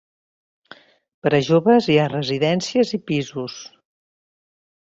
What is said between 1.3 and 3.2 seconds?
a joves hi ha Residències i